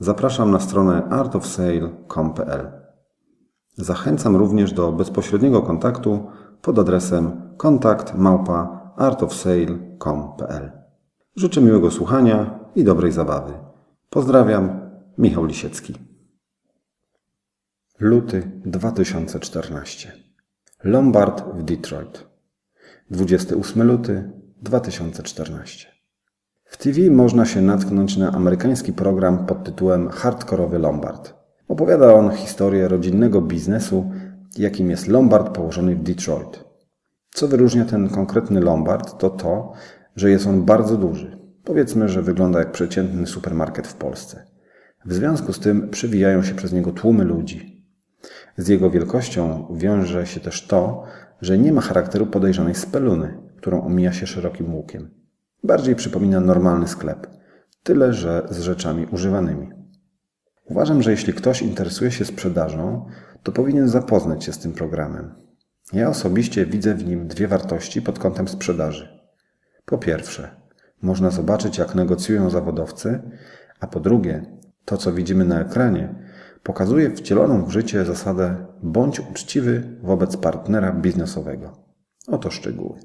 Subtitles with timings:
[0.00, 2.70] zapraszam na stronę artofsale.com.pl.
[3.76, 6.26] Zachęcam również do bezpośredniego kontaktu
[6.62, 10.70] pod adresem kontakt małpa artofsale.com.pl.
[11.36, 13.52] Życzę miłego słuchania i dobrej zabawy.
[14.10, 14.80] Pozdrawiam,
[15.18, 15.94] Michał Lisiecki.
[17.98, 20.12] Luty 2014.
[20.84, 22.26] Lombard w Detroit.
[23.10, 25.97] 28 luty 2014.
[26.68, 31.34] W TV można się natknąć na amerykański program pod tytułem Hardkorowy Lombard.
[31.68, 34.10] Opowiada on historię rodzinnego biznesu,
[34.58, 36.64] jakim jest Lombard położony w Detroit.
[37.30, 39.72] Co wyróżnia ten konkretny Lombard, to to,
[40.16, 41.38] że jest on bardzo duży.
[41.64, 44.44] Powiedzmy, że wygląda jak przeciętny supermarket w Polsce.
[45.04, 47.84] W związku z tym przewijają się przez niego tłumy ludzi.
[48.56, 51.04] Z jego wielkością wiąże się też to,
[51.40, 55.17] że nie ma charakteru podejrzanej speluny, którą omija się szerokim łukiem.
[55.64, 57.26] Bardziej przypomina normalny sklep,
[57.82, 59.70] tyle że z rzeczami używanymi.
[60.64, 63.06] Uważam, że jeśli ktoś interesuje się sprzedażą,
[63.42, 65.34] to powinien zapoznać się z tym programem.
[65.92, 69.20] Ja osobiście widzę w nim dwie wartości pod kątem sprzedaży.
[69.84, 70.56] Po pierwsze,
[71.02, 73.22] można zobaczyć, jak negocjują zawodowcy,
[73.80, 76.14] a po drugie, to co widzimy na ekranie,
[76.62, 81.72] pokazuje wcieloną w życie zasadę bądź uczciwy wobec partnera biznesowego.
[82.26, 82.98] Oto szczegóły.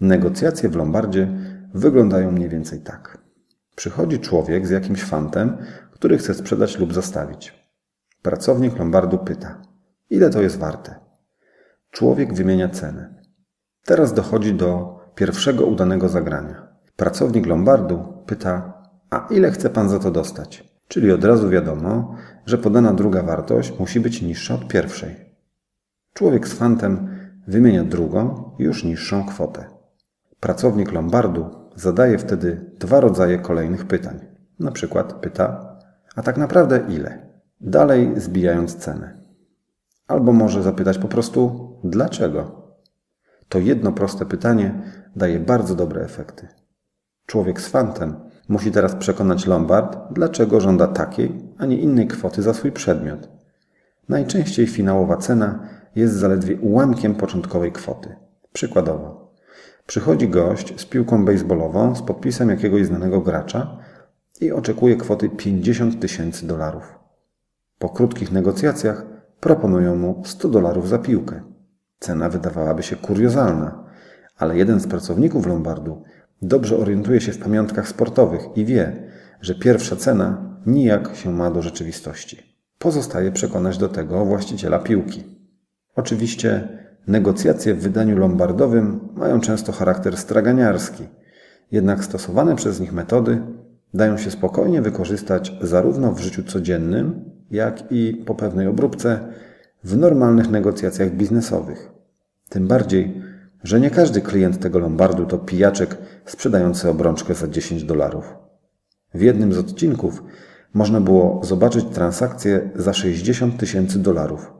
[0.00, 1.28] Negocjacje w Lombardzie
[1.74, 3.18] wyglądają mniej więcej tak.
[3.76, 5.56] Przychodzi człowiek z jakimś fantem,
[5.92, 7.66] który chce sprzedać lub zastawić.
[8.22, 9.62] Pracownik Lombardu pyta,
[10.10, 10.94] ile to jest warte.
[11.90, 13.22] Człowiek wymienia cenę.
[13.84, 16.68] Teraz dochodzi do pierwszego udanego zagrania.
[16.96, 20.76] Pracownik Lombardu pyta, a ile chce pan za to dostać?
[20.88, 25.16] Czyli od razu wiadomo, że podana druga wartość musi być niższa od pierwszej.
[26.14, 27.08] Człowiek z fantem
[27.48, 29.64] wymienia drugą, już niższą kwotę.
[30.40, 34.20] Pracownik Lombardu zadaje wtedy dwa rodzaje kolejnych pytań.
[34.60, 35.76] Na przykład pyta,
[36.16, 37.18] a tak naprawdę ile?
[37.60, 39.14] Dalej zbijając cenę.
[40.08, 42.62] Albo może zapytać po prostu, dlaczego?
[43.48, 44.82] To jedno proste pytanie
[45.16, 46.48] daje bardzo dobre efekty.
[47.26, 48.14] Człowiek z fantem
[48.48, 53.28] musi teraz przekonać Lombard, dlaczego żąda takiej, a nie innej kwoty za swój przedmiot.
[54.08, 58.16] Najczęściej finałowa cena jest zaledwie ułamkiem początkowej kwoty.
[58.52, 59.25] Przykładowo,
[59.86, 63.78] przychodzi gość z piłką baseballową z podpisem jakiegoś znanego gracza
[64.40, 66.98] i oczekuje kwoty 50 tysięcy dolarów.
[67.78, 69.06] Po krótkich negocjacjach
[69.40, 71.40] proponują mu 100 dolarów za piłkę.
[71.98, 73.84] Cena wydawałaby się kuriozalna,
[74.36, 76.02] ale jeden z pracowników Lombardu
[76.42, 79.10] dobrze orientuje się w pamiątkach sportowych i wie,
[79.40, 82.56] że pierwsza cena nijak się ma do rzeczywistości.
[82.78, 85.24] Pozostaje przekonać do tego właściciela piłki.
[85.96, 86.68] Oczywiście
[87.06, 91.04] negocjacje w wydaniu lombardowym mają często charakter straganiarski,
[91.72, 93.42] jednak stosowane przez nich metody
[93.94, 99.20] dają się spokojnie wykorzystać zarówno w życiu codziennym, jak i po pewnej obróbce
[99.84, 101.90] w normalnych negocjacjach biznesowych.
[102.48, 103.22] Tym bardziej,
[103.62, 108.34] że nie każdy klient tego lombardu to pijaczek sprzedający obrączkę za 10 dolarów.
[109.14, 110.22] W jednym z odcinków
[110.74, 114.56] można było zobaczyć transakcję za 60 tysięcy dolarów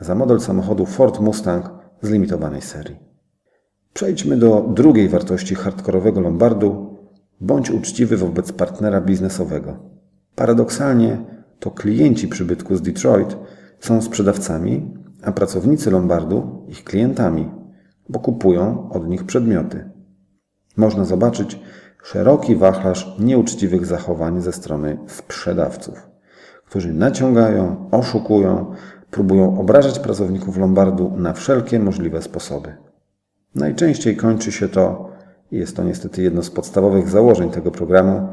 [0.00, 2.96] za model samochodu Ford Mustang z limitowanej serii.
[3.94, 6.96] Przejdźmy do drugiej wartości hardkorowego lombardu
[7.40, 9.76] bądź uczciwy wobec partnera biznesowego.
[10.34, 11.24] Paradoksalnie
[11.58, 13.36] to klienci przybytku z Detroit
[13.80, 17.50] są sprzedawcami, a pracownicy lombardu ich klientami,
[18.08, 19.90] bo kupują od nich przedmioty.
[20.76, 21.60] Można zobaczyć
[22.02, 26.10] szeroki wachlarz nieuczciwych zachowań ze strony sprzedawców,
[26.66, 28.74] którzy naciągają, oszukują,
[29.14, 32.76] próbują obrażać pracowników lombardu na wszelkie możliwe sposoby.
[33.54, 35.10] Najczęściej kończy się to,
[35.50, 38.28] i jest to niestety jedno z podstawowych założeń tego programu,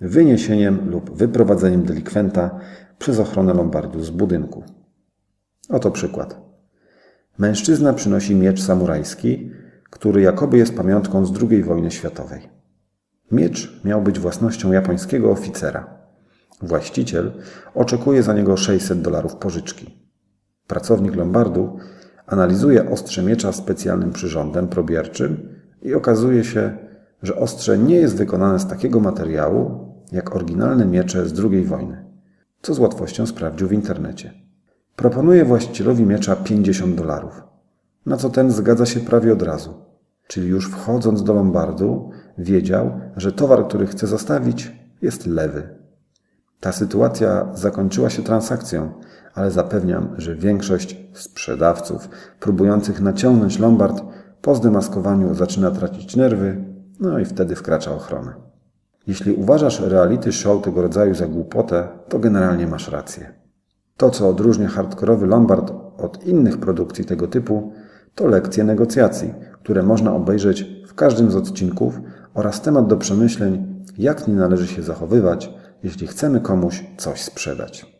[0.00, 2.60] wyniesieniem lub wyprowadzeniem delikwenta
[2.98, 4.64] przez ochronę lombardu z budynku.
[5.68, 6.40] Oto przykład.
[7.38, 9.50] Mężczyzna przynosi miecz samurajski,
[9.90, 12.48] który jakoby jest pamiątką z II wojny światowej.
[13.32, 15.98] Miecz miał być własnością japońskiego oficera.
[16.62, 17.32] Właściciel
[17.74, 20.07] oczekuje za niego 600 dolarów pożyczki.
[20.68, 21.76] Pracownik Lombardu
[22.26, 25.48] analizuje ostrze miecza specjalnym przyrządem probierczym
[25.82, 26.76] i okazuje się,
[27.22, 32.04] że ostrze nie jest wykonane z takiego materiału jak oryginalne miecze z II wojny.
[32.62, 34.32] co z łatwością sprawdził w internecie.
[34.96, 37.42] Proponuje właścicielowi miecza 50 dolarów,
[38.06, 39.74] na co ten zgadza się prawie od razu.
[40.26, 44.72] Czyli już wchodząc do Lombardu, wiedział, że towar, który chce zostawić,
[45.02, 45.78] jest lewy.
[46.60, 48.92] Ta sytuacja zakończyła się transakcją,
[49.34, 52.08] ale zapewniam, że większość sprzedawców
[52.40, 54.02] próbujących naciągnąć Lombard
[54.42, 56.64] po zdemaskowaniu zaczyna tracić nerwy,
[57.00, 58.36] no i wtedy wkracza ochrona.
[59.06, 63.32] Jeśli uważasz reality show tego rodzaju za głupotę, to generalnie masz rację.
[63.96, 67.72] To, co odróżnia hardkorowy Lombard od innych produkcji tego typu,
[68.14, 72.00] to lekcje negocjacji, które można obejrzeć w każdym z odcinków
[72.34, 77.97] oraz temat do przemyśleń, jak nie należy się zachowywać, jeśli chcemy komuś coś sprzedać.